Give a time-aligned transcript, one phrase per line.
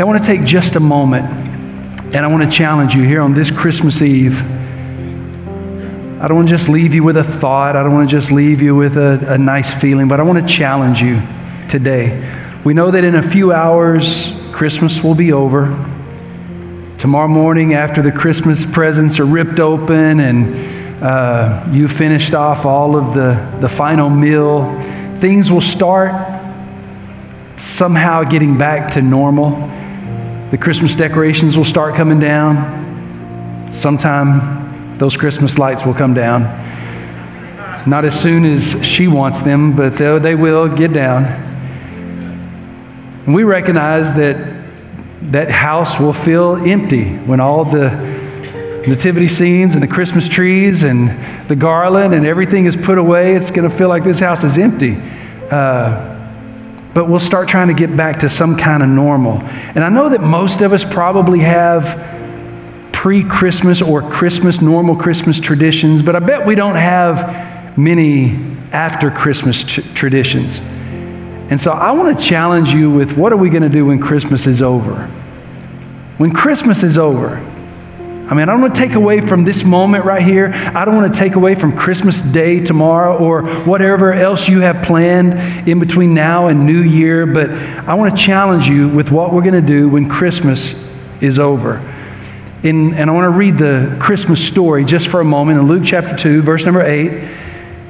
[0.00, 3.34] I want to take just a moment and I want to challenge you here on
[3.34, 4.40] this Christmas Eve.
[4.40, 7.76] I don't want to just leave you with a thought.
[7.76, 10.40] I don't want to just leave you with a, a nice feeling, but I want
[10.40, 11.20] to challenge you
[11.68, 12.58] today.
[12.64, 15.66] We know that in a few hours, Christmas will be over.
[16.96, 22.96] Tomorrow morning, after the Christmas presents are ripped open and uh, you finished off all
[22.96, 24.64] of the, the final meal,
[25.18, 26.14] things will start
[27.58, 29.78] somehow getting back to normal.
[30.50, 33.72] The Christmas decorations will start coming down.
[33.72, 36.42] Sometime those Christmas lights will come down.
[37.88, 41.24] Not as soon as she wants them, but they will get down.
[43.26, 44.60] And we recognize that
[45.30, 47.90] that house will feel empty when all the
[48.88, 53.36] nativity scenes and the Christmas trees and the garland and everything is put away.
[53.36, 54.96] It's going to feel like this house is empty.
[55.48, 56.09] Uh,
[56.94, 59.40] but we'll start trying to get back to some kind of normal.
[59.42, 62.18] And I know that most of us probably have
[62.92, 69.10] pre Christmas or Christmas, normal Christmas traditions, but I bet we don't have many after
[69.10, 70.58] Christmas t- traditions.
[70.58, 74.00] And so I want to challenge you with what are we going to do when
[74.00, 75.06] Christmas is over?
[76.18, 77.38] When Christmas is over,
[78.30, 80.52] I mean, I don't want to take away from this moment right here.
[80.54, 84.84] I don't want to take away from Christmas Day tomorrow or whatever else you have
[84.84, 89.32] planned in between now and New Year, but I want to challenge you with what
[89.32, 90.74] we're going to do when Christmas
[91.20, 91.78] is over.
[92.62, 95.82] In, and I want to read the Christmas story just for a moment in Luke
[95.84, 97.39] chapter 2, verse number 8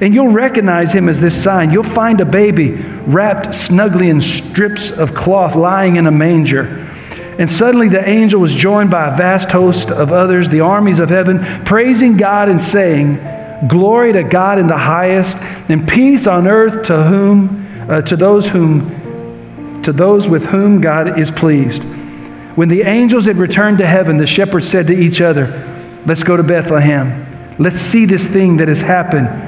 [0.00, 1.70] and you'll recognize him as this sign.
[1.72, 6.84] You'll find a baby wrapped snugly in strips of cloth lying in a manger.
[7.38, 11.08] And suddenly the angel was joined by a vast host of others, the armies of
[11.08, 15.36] heaven, praising God and saying, Glory to God in the highest,
[15.68, 21.18] and peace on earth to whom uh, to those whom to those with whom God
[21.18, 21.82] is pleased.
[22.54, 26.36] When the angels had returned to heaven, the shepherds said to each other, Let's go
[26.36, 27.56] to Bethlehem.
[27.58, 29.47] Let's see this thing that has happened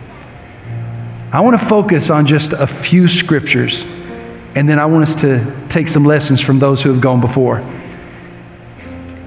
[1.33, 3.81] I want to focus on just a few scriptures,
[4.53, 7.59] and then I want us to take some lessons from those who have gone before.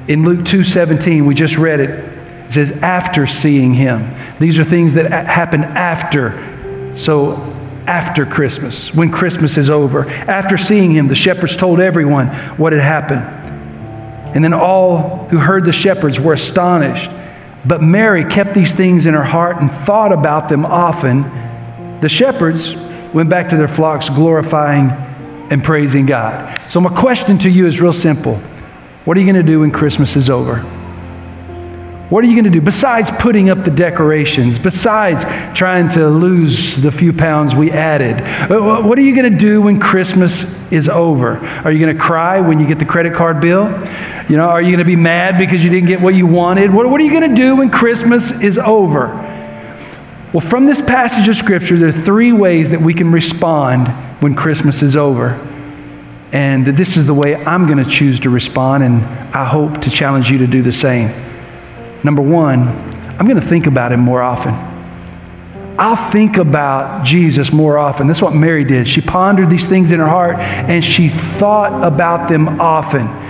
[0.07, 1.91] In Luke 2:17, we just read it.
[1.91, 4.15] It says, after seeing him.
[4.39, 6.93] These are things that happen after.
[6.95, 7.33] So,
[7.87, 10.07] after Christmas, when Christmas is over.
[10.09, 12.29] After seeing him, the shepherds told everyone
[12.59, 13.23] what had happened.
[14.35, 17.11] And then all who heard the shepherds were astonished.
[17.65, 21.25] But Mary kept these things in her heart and thought about them often.
[22.05, 22.77] The shepherds
[23.15, 26.61] went back to their flocks glorifying and praising God.
[26.71, 28.37] So, my question to you is real simple
[29.07, 30.59] What are you going to do when Christmas is over?
[32.11, 35.25] What are you going to do besides putting up the decorations, besides
[35.59, 38.21] trying to lose the few pounds we added?
[38.53, 41.39] Uh, what are you going to do when Christmas is over?
[41.39, 43.65] Are you going to cry when you get the credit card bill?
[44.29, 46.71] You know, are you going to be mad because you didn't get what you wanted?
[46.71, 49.34] What, what are you going to do when Christmas is over?
[50.34, 53.87] Well, from this passage of Scripture, there are three ways that we can respond
[54.21, 55.34] when Christmas is over.
[56.32, 59.91] And this is the way I'm going to choose to respond, and I hope to
[59.91, 61.11] challenge you to do the same.
[62.03, 64.55] Number one, I'm going to think about him more often.
[65.79, 68.09] I'll think about Jesus more often.
[68.09, 68.88] That's what Mary did.
[68.88, 73.24] She pondered these things in her heart and she thought about them often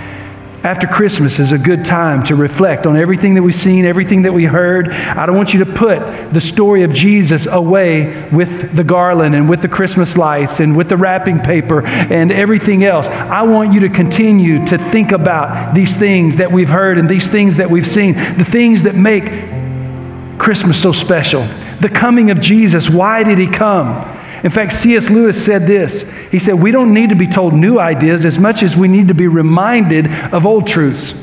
[0.65, 4.33] after Christmas is a good time to reflect on everything that we've seen, everything that
[4.33, 4.89] we heard.
[4.89, 5.99] I don't want you to put
[6.33, 10.89] the story of Jesus away with the garland and with the Christmas lights and with
[10.89, 13.05] the wrapping paper and everything else.
[13.05, 17.27] I want you to continue to think about these things that we've heard and these
[17.27, 21.43] things that we've seen, the things that make Christmas so special.
[21.79, 22.89] The coming of Jesus.
[22.89, 24.14] Why did he come?
[24.45, 25.09] In fact, C.S.
[25.09, 26.05] Lewis said this.
[26.29, 29.07] He said, We don't need to be told new ideas as much as we need
[29.07, 31.15] to be reminded of old truths.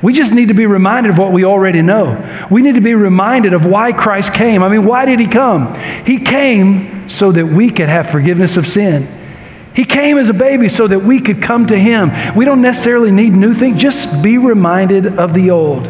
[0.00, 2.46] We just need to be reminded of what we already know.
[2.50, 4.62] We need to be reminded of why Christ came.
[4.62, 5.74] I mean, why did he come?
[6.06, 9.08] He came so that we could have forgiveness of sin.
[9.76, 12.34] He came as a baby so that we could come to him.
[12.34, 15.84] We don't necessarily need new things, just be reminded of the old.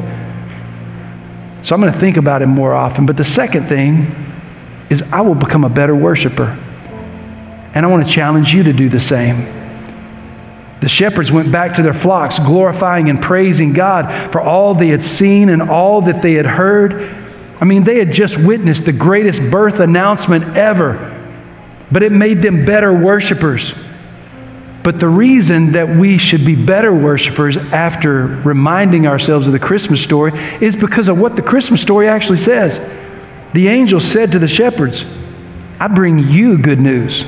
[1.62, 3.06] So I'm going to think about it more often.
[3.06, 4.12] But the second thing
[4.90, 6.58] is I will become a better worshiper.
[7.74, 9.64] And I want to challenge you to do the same.
[10.80, 15.02] The shepherds went back to their flocks, glorifying and praising God for all they had
[15.02, 16.92] seen and all that they had heard.
[17.60, 21.10] I mean, they had just witnessed the greatest birth announcement ever,
[21.90, 23.72] but it made them better worshipers.
[24.82, 30.02] But the reason that we should be better worshipers after reminding ourselves of the Christmas
[30.02, 32.76] story is because of what the Christmas story actually says.
[33.54, 35.04] The angel said to the shepherds,
[35.80, 37.24] I bring you good news.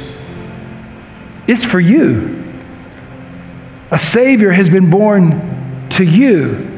[1.46, 2.42] It's for you.
[3.90, 6.72] A Savior has been born to you.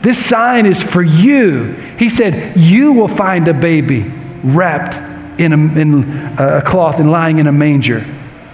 [0.00, 1.74] This sign is for you.
[1.98, 4.02] He said, You will find a baby
[4.42, 4.96] wrapped
[5.38, 8.00] in a, in a cloth and lying in a manger.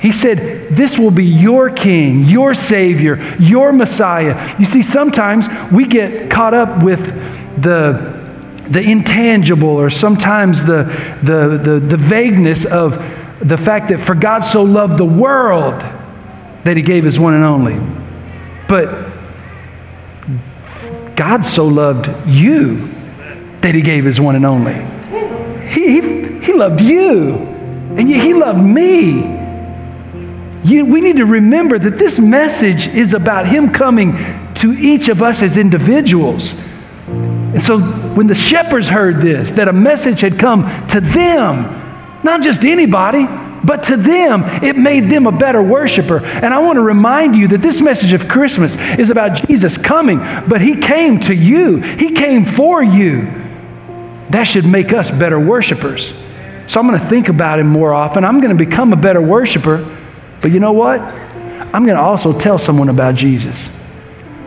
[0.00, 4.56] He said, This will be your king, your Savior, your Messiah.
[4.58, 7.06] You see, sometimes we get caught up with
[7.62, 8.18] the,
[8.70, 10.84] the intangible or sometimes the,
[11.22, 12.96] the, the, the vagueness of
[13.40, 15.80] the fact that for God so loved the world
[16.64, 17.78] that he gave his one and only.
[18.68, 19.16] But
[21.16, 22.88] God so loved you
[23.60, 24.74] that he gave his one and only.
[25.68, 29.36] He, he, he loved you, and yet he loved me.
[30.64, 34.12] You, we need to remember that this message is about him coming
[34.54, 36.52] to each of us as individuals.
[37.06, 41.77] And so when the shepherds heard this, that a message had come to them,
[42.22, 43.26] not just anybody,
[43.64, 46.24] but to them, it made them a better worshiper.
[46.24, 50.18] And I want to remind you that this message of Christmas is about Jesus coming,
[50.18, 53.22] but He came to you, He came for you.
[54.30, 56.12] That should make us better worshipers.
[56.66, 58.24] So I'm going to think about Him more often.
[58.24, 59.96] I'm going to become a better worshiper.
[60.40, 61.00] But you know what?
[61.00, 63.68] I'm going to also tell someone about Jesus.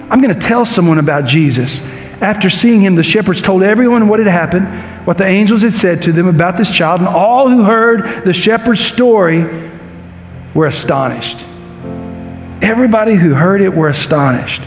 [0.10, 1.80] I'm going to tell someone about Jesus.
[2.22, 4.68] After seeing him, the shepherds told everyone what had happened
[5.08, 8.34] what the angels had said to them about this child, and all who heard the
[8.34, 9.44] shepherd's story
[10.54, 11.44] were astonished.
[12.62, 14.62] Everybody who heard it were astonished.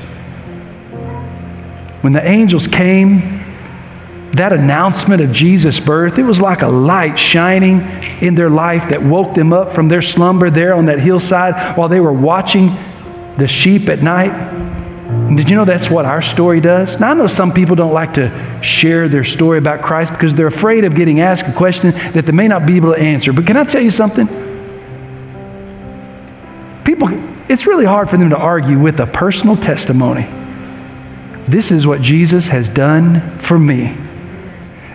[2.01, 3.45] When the angels came,
[4.33, 7.83] that announcement of Jesus' birth, it was like a light shining
[8.21, 11.89] in their life that woke them up from their slumber there on that hillside while
[11.89, 12.77] they were watching
[13.39, 14.33] the sheep at night.
[15.06, 16.99] And did you know that's what our story does?
[16.99, 20.47] Now, I know some people don't like to share their story about Christ because they're
[20.47, 23.33] afraid of getting asked a question that they may not be able to answer.
[23.33, 24.27] But can I tell you something?
[26.85, 27.09] People,
[27.51, 30.27] it's really hard for them to argue with a personal testimony.
[31.47, 33.97] This is what Jesus has done for me.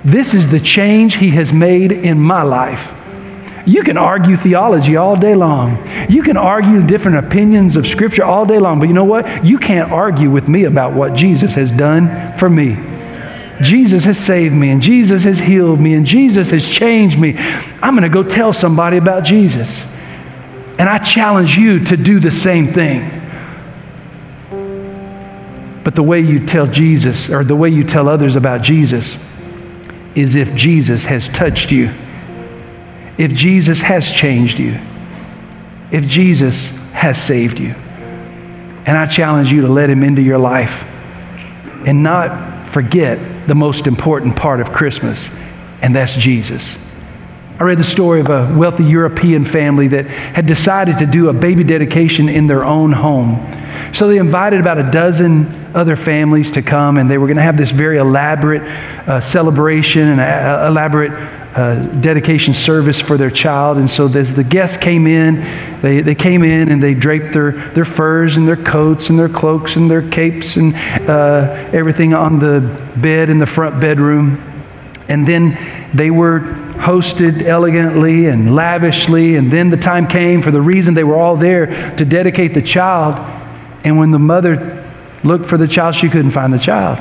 [0.03, 2.93] This is the change he has made in my life.
[3.69, 5.87] You can argue theology all day long.
[6.09, 8.79] You can argue different opinions of Scripture all day long.
[8.79, 9.45] But you know what?
[9.45, 12.77] You can't argue with me about what Jesus has done for me.
[13.61, 17.35] Jesus has saved me, and Jesus has healed me, and Jesus has changed me.
[17.37, 19.79] I'm going to go tell somebody about Jesus.
[20.79, 23.17] And I challenge you to do the same thing.
[25.83, 29.15] But the way you tell Jesus, or the way you tell others about Jesus,
[30.15, 31.93] is if Jesus has touched you
[33.19, 34.79] if Jesus has changed you,
[35.91, 37.71] if Jesus has saved you.
[37.71, 40.83] And I challenge you to let him into your life
[41.85, 45.27] and not forget the most important part of Christmas,
[45.81, 46.63] and that's Jesus.
[47.59, 51.33] I read the story of a wealthy European family that had decided to do a
[51.33, 53.35] baby dedication in their own home.
[53.93, 57.43] So they invited about a dozen other families to come, and they were going to
[57.43, 63.77] have this very elaborate uh, celebration and uh, elaborate uh, dedication service for their child.
[63.77, 67.51] And so as the guests came in, they, they came in and they draped their,
[67.71, 70.75] their furs and their coats and their cloaks and their capes and
[71.09, 72.59] uh, everything on the
[72.97, 74.37] bed in the front bedroom.
[75.07, 79.35] And then they were hosted elegantly and lavishly.
[79.35, 82.61] And then the time came for the reason they were all there to dedicate the
[82.61, 83.15] child.
[83.83, 84.87] And when the mother
[85.23, 86.99] looked for the child, she couldn't find the child.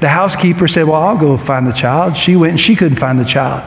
[0.00, 2.16] The housekeeper said, Well, I'll go find the child.
[2.16, 3.62] She went and she couldn't find the child.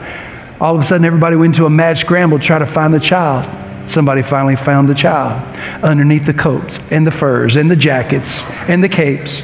[0.60, 3.00] All of a sudden, everybody went into a mad scramble to try to find the
[3.00, 3.48] child.
[3.90, 5.42] Somebody finally found the child
[5.82, 9.42] underneath the coats and the furs and the jackets and the capes.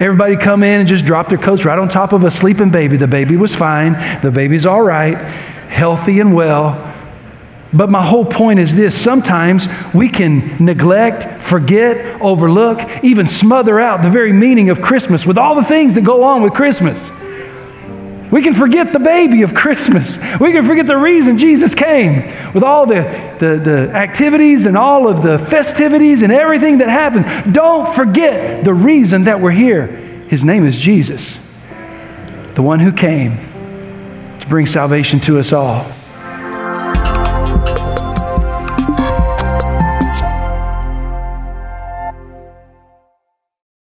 [0.00, 2.96] Everybody come in and just drop their coats right on top of a sleeping baby.
[2.96, 4.20] The baby was fine.
[4.20, 5.16] The baby's all right,
[5.68, 6.84] healthy and well.
[7.72, 14.02] But my whole point is this sometimes we can neglect, forget, overlook, even smother out
[14.02, 17.10] the very meaning of Christmas with all the things that go on with Christmas.
[18.30, 20.16] We can forget the baby of Christmas.
[20.38, 23.02] We can forget the reason Jesus came with all the,
[23.40, 27.52] the, the, activities and all of the festivities and everything that happens.
[27.52, 29.86] Don't forget the reason that we're here.
[30.28, 31.36] His name is Jesus,
[32.54, 33.36] the one who came
[34.40, 35.90] to bring salvation to us all.